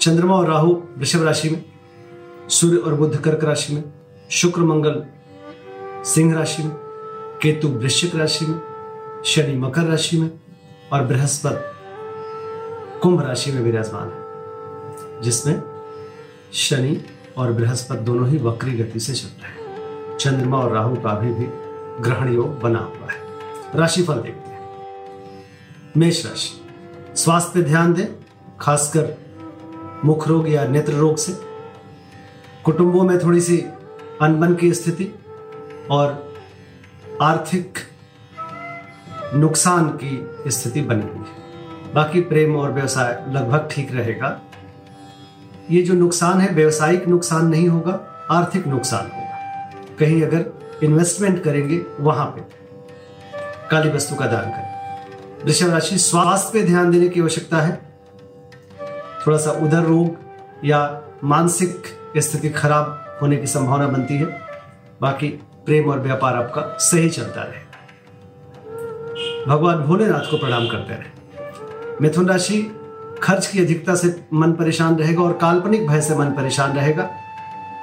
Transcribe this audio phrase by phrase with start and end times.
[0.00, 1.64] चंद्रमा और राहु वृषभ राशि में,
[2.48, 3.84] सूर्य और बुध कर्क राशि में,
[4.30, 5.06] शुक्र, मंगल,
[6.04, 6.72] सिंह राशि में,
[7.42, 8.60] केतु वृश्चिक राशि में,
[9.24, 10.30] शनि मकर राशि में
[10.92, 11.78] और बृहस्पति
[13.00, 14.24] कुंभ राशि में विराजमान है,
[15.22, 15.62] जिसमें
[16.52, 17.02] शनि
[17.36, 21.34] और बृहस्पति दोनों ही वक्री गति से चल रहे हैं। चंद्रमा और राहु का अभी
[21.34, 21.46] भी
[22.02, 23.18] ग्रहण योग बना हुआ है।
[23.74, 24.68] राशिफल देखते हैं।
[25.96, 26.64] मेष राशि।
[27.16, 28.06] स्वास्थ्य पे ध्यान दें,
[28.60, 29.27] खासकर
[30.04, 31.32] मुख रोग या नेत्र रोग से।
[32.64, 33.64] कुटुंबों में थोड़ी सी
[34.22, 35.14] अनबन की स्थिति
[35.90, 36.34] और
[37.22, 37.78] आर्थिक
[39.34, 41.48] नुकसान की स्थिति बनी हुई है।
[41.94, 44.40] बाकी प्रेम और व्यवसाय लगभग ठीक रहेगा।
[45.70, 49.28] ये जो नुकसान है, व्यवसायिक नुकसान नहीं होगा, आर्थिक नुकसान होगा।
[49.98, 50.46] कहीं अगर
[50.84, 52.40] इन्वेस्टमेंट करेंगे, वहाँ पे
[53.70, 54.68] काली वस्तु का दान करें।
[55.44, 57.87] वृषभ राशि स्वास्थ्य पे ध्यान देने की आवश्यकता है।
[59.26, 60.16] थोड़ा सा उधर रोग
[60.64, 61.82] या मानसिक
[62.16, 64.40] स्थिति खराब होने की संभावना बनती है।
[65.00, 65.28] बाकी
[65.66, 67.68] प्रेम और व्यापार आपका सही चलता रहे।
[69.46, 71.18] भगवान भोलेनाथ को प्रणाम करते रहे।
[72.00, 72.80] मिथुन राशि,
[73.22, 77.10] खर्च की अधिकता से मन परेशान रहेगा और काल्पनिक भय से मन परेशान रहेगा।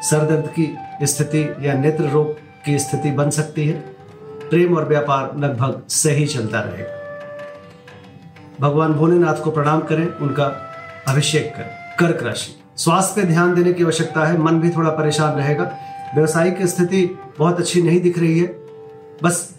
[0.02, 2.34] सरदर्द की स्थिति या नेत्र रोग
[2.66, 3.80] की स्थिति बन सकती है।
[4.50, 6.96] प्रेम और व्यापार लगभग सही चलता रहेगा।
[8.62, 10.72] भगवान भोलेनाथ को प्रणाम करें। उनका
[11.08, 15.38] अभिषेक करें, कर्क राशि। स्वास्थ्य पे ध्यान देने की आवश्यकता है, मन भी थोड़ा परेशान
[15.38, 15.64] रहेगा।
[16.16, 17.06] व्यवसायिक स्थिति
[17.40, 18.48] बहुत अच्छी नहीं दिख रही है।
[19.24, 19.50] बस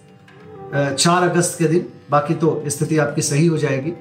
[0.75, 3.93] चार अगस्त के दिन, बाकी तो स्थिति आपकी सही हो जाएगी।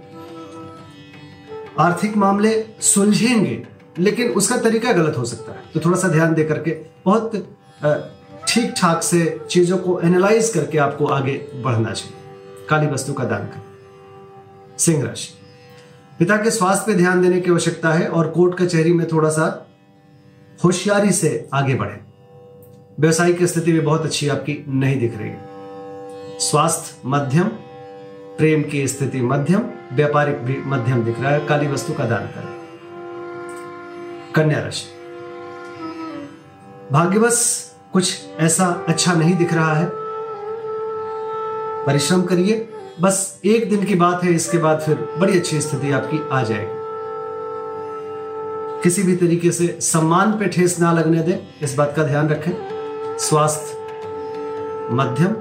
[1.79, 3.63] आर्थिक मामले सुलझेंगे,
[3.99, 6.71] लेकिन उसका तरीका गलत हो सकता है। तो थोड़ा सा ध्यान दे करके,
[7.05, 7.31] बहुत
[8.47, 13.45] ठीक ठाक से चीज़ों को एनालाइज करके आपको आगे बढ़ना चाहिए। काली वस्तु का दान
[13.45, 15.33] करें। सिंह राशि।
[16.19, 19.67] पिता के स्वास्थ्य पे ध्यान देने की आवश्यकता है और कोर्ट कचहरी में थोड़ा सा
[20.63, 21.99] होशियारी से आगे बढ़े।
[22.99, 25.31] व्यवसायिक स्थिति भी बहुत अच्छी आपकी नहीं दिख रही
[26.39, 27.47] स्वास्थ्य मध्यम,
[28.37, 29.61] प्रेम की स्थिति मध्यम,
[29.93, 32.55] व्यापारिक भी मध्यम दिख रहा है। काली वस्तु का दान करें।
[34.35, 34.85] कन्या राशि।
[36.91, 39.89] भाग्यवश कुछ ऐसा अच्छा नहीं दिख रहा है।
[41.85, 42.69] परिश्रम करिए।
[43.01, 46.75] बस एक दिन की बात है, इसके बाद फिर बड़ी अच्छी स्थिति आपकी आ जाएगी।
[48.83, 52.51] किसी भी तरीके से सम्मान पे ठेस ना लगने दें, इस बात का ध्यान रखें।
[53.17, 53.77] स्वास्थ्य,
[54.91, 55.33] मध्यम,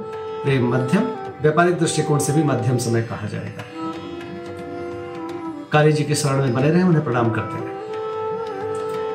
[0.44, 1.02] प्रेम मध्यम,
[1.42, 3.64] व्यापारिक दृष्टिकोण से भी मध्यम समय कहा जाएगा।
[5.72, 7.74] काली जी के शरण में बने रहे, उन्हें प्रणाम करते रहे।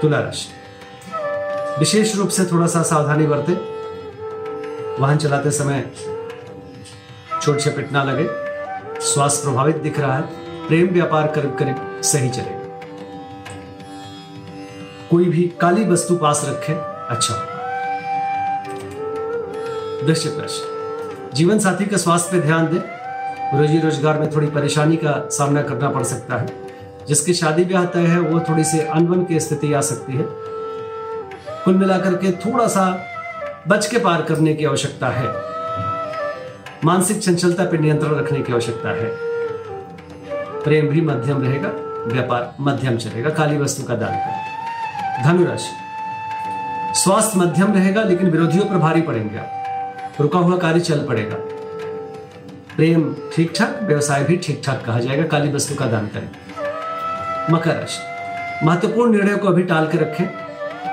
[0.02, 0.50] तुला राशि।
[1.80, 3.54] विशेष रूप से थोड़ा सा सावधानी बरते।
[5.02, 5.92] वाहन चलाते समय
[7.50, 8.26] चोट चपेट ना लगे।
[9.02, 12.58] स्वास्थ्य प्रभावित दिख रहा है। प्रेम व्यापार करीब करीब सही चलेगा
[15.10, 16.74] कोई भी काली वस्तु पास रखे
[17.10, 17.34] अच्छा
[20.06, 25.18] वृश्चिक राशि जीवन साथी का स्वास्थ्य पे ध्यान दें। रोजी रोज़गार में थोड़ी परेशानी का
[25.32, 26.48] सामना करना पड़ सकता है।
[27.08, 30.26] जिसकी शादी ब्याह तय है, वो थोड़ी सी अनबन की स्थिति आ सकती है।
[31.66, 32.90] कुल मिलाकर के थोड़ा सा
[33.68, 35.28] बच के पार करने की आवश्यकता है।
[36.86, 39.06] मानसिक चंचलता पर नियंत्रण रखने की आवश्यकता है।
[40.64, 41.68] प्रेम भी मध्यम रहेगा,
[42.14, 44.44] व्यापार मध्यम चलेगा, काली वस्तु का दान करें।
[45.24, 45.72] धनुराशि।
[47.00, 49.54] स्वास्थ्य मध्यम रहेगा, लेकिन विरोधियों पर भारी पड़ेंगे आप।
[50.22, 51.36] रुका हुआ कार्य चल पड़ेगा।
[52.76, 56.30] प्रेम ठीक ठाक व्यवसाय भी ठीक ठाक कहा जाएगा, काली वस्तु का दान करें।
[57.54, 60.28] मकर राशि। महत्वपूर्ण निर्णय को अभी टाल के रखें।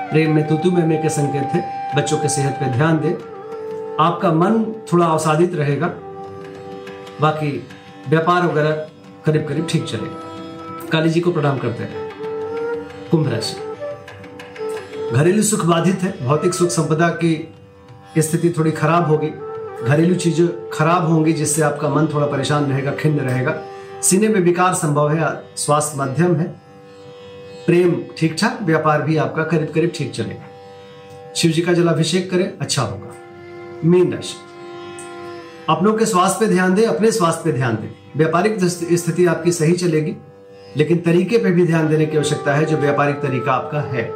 [0.09, 3.36] प्रेम में तुतु में के संकेत है। बच्चों के सेहत पर ध्यान दें।
[3.99, 4.63] आपका मन
[4.93, 5.87] थोड़ा अवसादित रहेगा।
[7.21, 7.67] बाकी
[8.09, 8.71] व्यापार वगैरह
[9.25, 12.09] करीब करीब ठीक चलेगा। काली जी को प्रणाम करते हैं।
[13.11, 13.55] कुंभ राशि।
[15.15, 17.53] घरेलू सुख बाधित है। भौतिक सुख संपदा की
[18.17, 19.29] स्थिति थोड़ी खराब होगी।
[19.83, 23.61] घरेलू चीज़ें खराब होंगी, जिससे आपका मन थोड़ा परेशान रहेगा, खिन्न रहेगा।
[24.01, 26.47] सीने में विकार संभव है, स्वास्थ्य मध्यम है।
[27.65, 32.57] प्रेम ठीक ठाक व्यापार भी आपका करीब करीब ठीक चलेगा। शिव जी का जलाभिषेक करें
[32.57, 33.13] अच्छा होगा।
[33.85, 34.35] मीन राशि
[35.69, 39.73] अपनों के स्वास्थ्य पे ध्यान दें, अपने स्वास्थ्य पे ध्यान दें। व्यापारिक स्थिति आपकी सही
[39.73, 40.15] चलेगी,
[40.77, 44.09] लेकिन तरीके पे भी ध्यान देने की आवश्यकता है, जो व्यापारिक तरीका आपका है।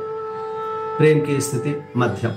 [0.98, 2.32] प्रेम की स्थिति, मध्यम।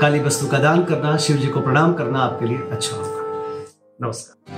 [0.00, 3.22] काली वस्तु का दान करना, शिव जी को प्रणाम करना आपके लिए अच्छा होगा।
[4.02, 4.57] नमस्कार।